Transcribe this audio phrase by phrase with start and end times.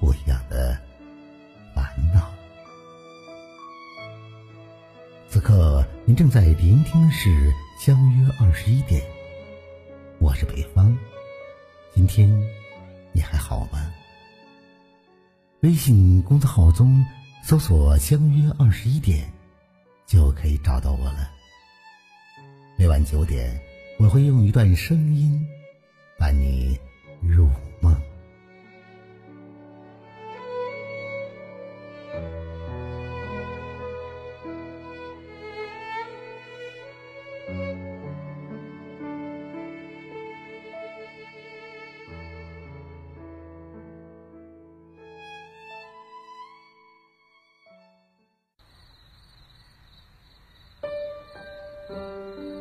[0.00, 0.78] 不一样的
[1.74, 1.84] 烦
[2.14, 2.30] 恼。
[5.28, 7.28] 此刻您正在聆听的是
[7.78, 9.00] 《相约二十一点》，
[10.18, 10.96] 我是北方。
[11.94, 12.28] 今天
[13.12, 13.92] 你还好吗？
[15.60, 17.04] 微信公众号中
[17.42, 19.30] 搜索“相约二十一点”，
[20.06, 21.30] 就可以找到我了。
[22.76, 23.60] 每晚九点，
[23.98, 25.44] 我会用一段声音
[26.16, 26.78] 伴你
[27.20, 27.48] 入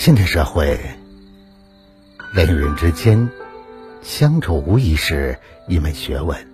[0.00, 0.80] 现代社会，
[2.32, 3.28] 人与人之间
[4.00, 6.48] 相处无疑是一门学问。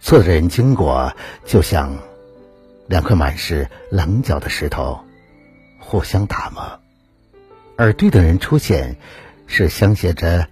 [0.00, 1.14] 错的人经过，
[1.44, 1.96] 就像
[2.88, 4.98] 两块满是棱角的石头，
[5.78, 6.80] 互相打磨；
[7.76, 8.96] 而对的人出现，
[9.46, 10.48] 是相携着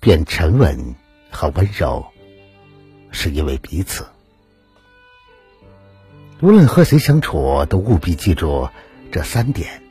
[0.00, 0.96] 变沉稳
[1.30, 2.04] 和温柔，
[3.12, 4.04] 是因为彼此。
[6.40, 8.68] 无论和谁相处，都务必记住
[9.12, 9.85] 这三点。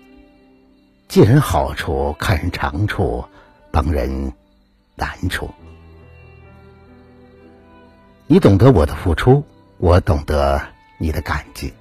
[1.07, 3.23] 借人好处，看人长处，
[3.71, 4.33] 帮人
[4.95, 5.49] 难处。
[8.27, 9.43] 你懂得我的付出，
[9.77, 10.61] 我懂得
[10.97, 11.73] 你的感激。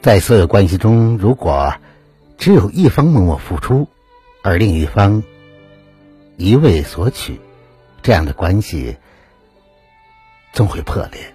[0.00, 1.74] 在所有关系中，如果
[2.38, 3.88] 只有一方默默付出，
[4.42, 5.22] 而另一方
[6.36, 7.40] 一味索取，
[8.00, 8.96] 这样的关系
[10.52, 11.34] 终会破裂。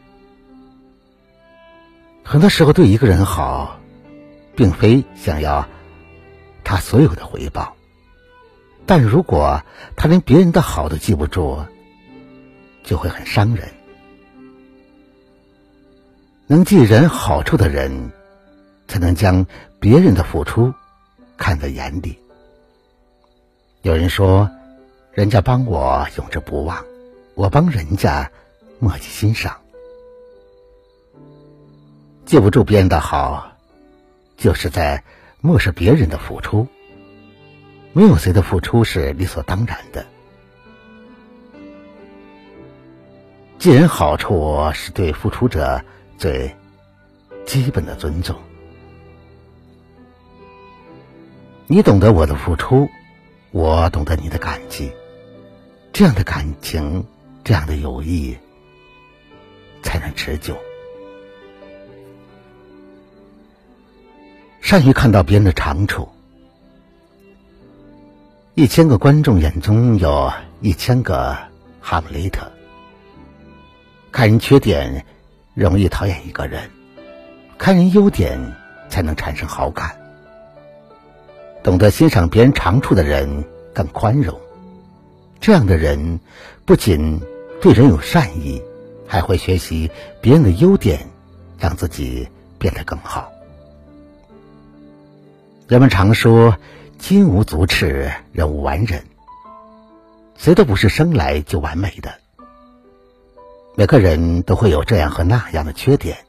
[2.24, 3.80] 很多时候，对一个人好，
[4.56, 5.68] 并非想要。
[6.70, 7.76] 他所有的回报，
[8.86, 9.64] 但如果
[9.96, 11.66] 他连别人的好都记不住，
[12.84, 13.68] 就会很伤人。
[16.46, 18.12] 能记人好处的人，
[18.88, 19.48] 才能将
[19.80, 20.72] 别人的付出
[21.38, 22.20] 看在眼里。
[23.82, 24.48] 有人说
[25.12, 26.86] ：“人家帮我永志不忘，
[27.34, 28.30] 我帮人家
[28.78, 29.58] 默记心上。”
[32.28, 33.54] 记不住别人的好，
[34.38, 35.04] 就是在。
[35.42, 36.68] 漠视别人的付出，
[37.94, 40.06] 没有谁的付出是理所当然的。
[43.58, 45.82] 既然好处是对付出者
[46.18, 46.56] 最
[47.46, 48.36] 基本的尊重。
[51.68, 52.90] 你懂得我的付出，
[53.52, 54.92] 我懂得你的感激，
[55.94, 57.06] 这样的感情，
[57.44, 58.38] 这样的友谊，
[59.84, 60.58] 才能持久。
[64.70, 66.08] 善于看到别人的长处。
[68.54, 70.32] 一千个观众眼中有
[70.62, 71.36] 一千个
[71.82, 72.52] 哈姆雷特。
[74.12, 75.08] 看人缺点
[75.56, 76.70] 容易讨厌一个人，
[77.58, 78.54] 看人优点
[78.90, 79.98] 才能产生好感。
[81.64, 84.40] 懂得欣赏别人长处的人更宽容。
[85.40, 86.20] 这样的人
[86.68, 87.20] 不仅
[87.60, 88.62] 对人有善意，
[89.08, 89.90] 还会学习
[90.22, 91.08] 别人的优点，
[91.58, 92.30] 让自己
[92.60, 93.32] 变得更好。
[95.70, 96.58] 人们常说
[96.98, 99.06] “金无足赤，人无完人”。
[100.36, 102.12] 谁都不是生来就完美的，
[103.76, 106.26] 每个人都会有这样和那样的缺点。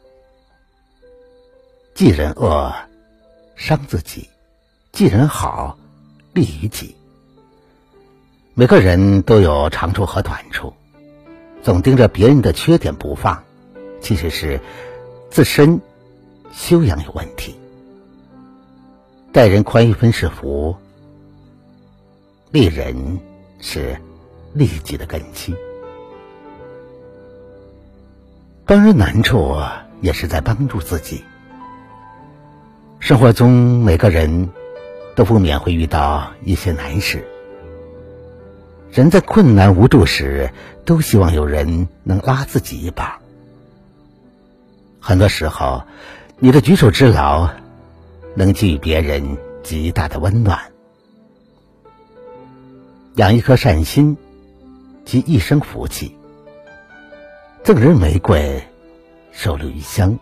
[1.95, 2.75] 记人恶，
[3.57, 4.29] 伤自己；
[4.93, 5.79] 记人好，
[6.35, 6.95] 利于己。
[8.53, 10.75] 每个人都有长处和短处，
[11.63, 13.43] 总盯着别人的缺点不放，
[14.03, 14.61] 其实是
[15.31, 15.81] 自身
[16.53, 17.59] 修养有问题。
[19.33, 20.75] 待人宽一分是福，
[22.51, 23.21] 利人
[23.61, 23.97] 是
[24.53, 25.55] 利己的根基。
[28.67, 29.57] 帮人难处
[30.01, 31.23] 也是在帮助自己。
[32.99, 34.51] 生活中每个人
[35.15, 37.25] 都不免会遇到一些难事，
[38.91, 40.51] 人在困难无助时，
[40.85, 43.21] 都希望有人能拉自己一把。
[44.99, 45.85] 很多时候，
[46.41, 47.49] 你的举手之劳。
[48.35, 50.59] 能给予别人极大的温暖，
[53.17, 54.17] 养一颗善心，
[55.05, 56.17] 积一生福气。
[57.63, 58.63] 赠人玫瑰，
[59.33, 60.19] 手留余香。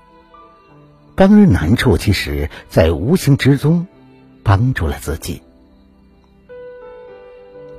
[1.14, 3.86] 帮人难处，其实在无形之中
[4.42, 5.42] 帮助了自己。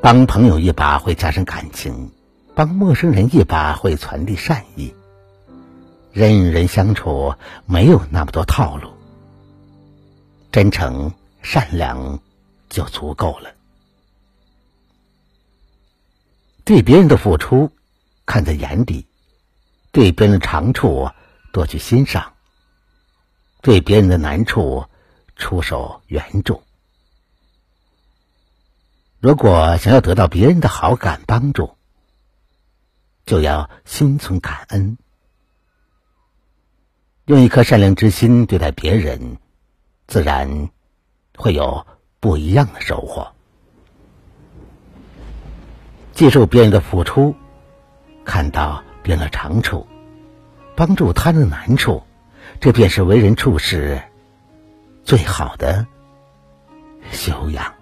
[0.02, 2.12] 帮朋友一把会加深感情，
[2.54, 4.94] 帮陌生人一把会传递善意。
[6.12, 7.34] 人与人相处
[7.66, 8.90] 没有那么多套路，
[10.60, 12.20] 真诚善良
[12.68, 13.56] 就足够了。
[16.66, 17.72] 对别人的付出
[18.26, 19.08] 看在眼里，
[19.94, 21.12] 对别人的长处
[21.54, 22.34] 多去欣赏，
[23.62, 24.88] 对别人的难处
[25.38, 26.62] 出手援助。
[29.22, 31.78] 如果想要得到别人的好感帮助，
[33.26, 34.98] 就要心存感恩。
[37.28, 39.38] 用一颗善良之心对待别人，
[40.10, 40.70] 自然
[41.38, 41.86] 会有
[42.20, 43.32] 不一样的收获。
[46.14, 47.36] 接受别人的付出，
[48.26, 49.88] 看到别人的长处，
[50.76, 52.02] 帮助他人的难处，
[52.60, 54.02] 这便是为人处事
[55.04, 55.86] 最好的
[57.12, 57.79] 修养。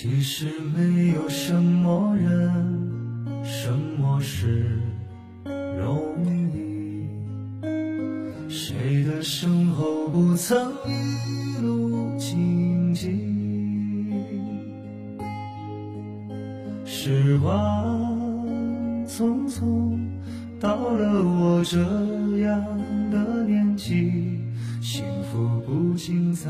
[0.00, 0.46] 其实
[0.76, 4.80] 没有什么人，什么事
[5.44, 7.08] 容易。
[8.48, 13.08] 谁的身后不曾一路荆棘？
[16.84, 18.24] 时光
[19.04, 19.98] 匆匆，
[20.60, 21.76] 到了我这
[22.38, 22.64] 样
[23.10, 24.38] 的年纪，
[24.80, 26.48] 幸福不仅在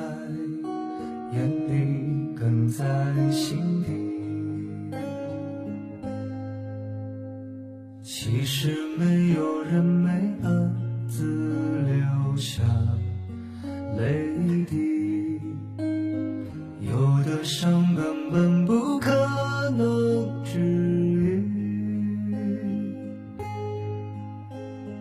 [1.32, 2.07] 眼里。
[2.48, 2.86] 更在
[3.30, 3.92] 心底。
[8.02, 10.10] 其实没有人没
[10.42, 10.72] 了
[11.06, 11.26] 自
[11.84, 12.62] 留下
[13.98, 15.38] 泪滴，
[16.80, 19.10] 有的伤根本不可
[19.76, 21.44] 能治愈。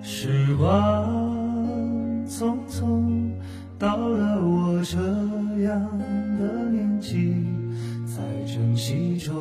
[0.04, 3.32] 时光匆匆，
[3.80, 4.98] 到了我这
[5.64, 5.90] 样。
[8.58, 9.36] 珍惜中，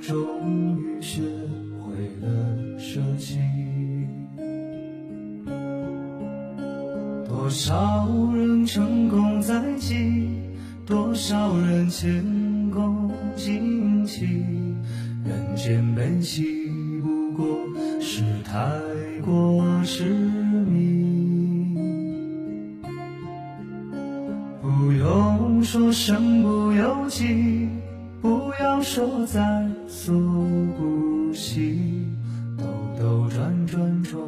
[0.00, 1.20] 终于学
[1.84, 1.92] 会
[2.22, 3.38] 了舍弃。
[7.28, 10.30] 多少人成功在即，
[10.86, 12.24] 多少人前
[12.70, 14.24] 功尽弃。
[15.22, 16.42] 人间悲喜，
[17.02, 17.46] 不过
[18.00, 18.62] 是太
[19.22, 21.76] 过痴迷。
[24.62, 26.62] 不用说身不。
[26.72, 27.68] 由己，
[28.22, 30.14] 不要说在所
[30.78, 32.06] 不惜。
[32.56, 32.64] 兜
[32.96, 34.20] 兜转转中，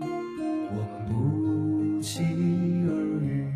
[0.00, 2.90] 我们不期而
[3.22, 3.46] 遇。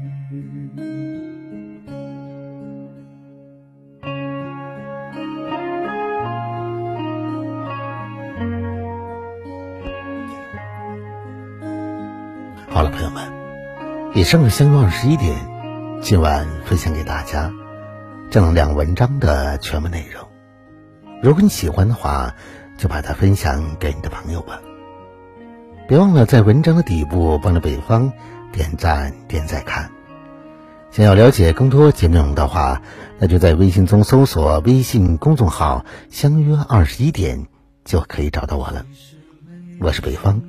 [12.69, 13.29] 好了，朋友们，
[14.15, 15.37] 以上是相约二十一点，
[16.01, 17.53] 今晚分享给大家。
[18.31, 20.25] 正能量文章的全部内容，
[21.21, 22.37] 如果你喜欢的话，
[22.79, 24.61] 就把它分享给你的朋友吧。
[25.89, 28.13] 别忘了在文章的底部帮着北方
[28.53, 29.91] 点赞、点赞看。
[30.93, 32.83] 想要了解更多节目内容的话，
[33.19, 37.49] 那就在微信中搜索微信公众号“相约二十一点”
[37.85, 38.87] 就可以找到我了。
[39.81, 40.41] 我是北方，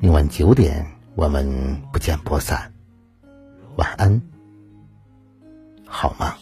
[0.00, 2.72] 明晚九点我们不见不散。
[3.76, 4.22] 晚安，
[5.86, 6.34] 好吗？